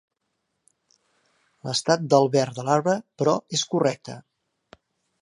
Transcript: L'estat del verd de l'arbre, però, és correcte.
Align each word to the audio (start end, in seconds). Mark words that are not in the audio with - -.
L'estat 1.69 2.09
del 2.15 2.27
verd 2.39 2.57
de 2.61 2.67
l'arbre, 2.71 2.99
però, 3.23 3.39
és 3.59 3.71
correcte. 3.75 4.21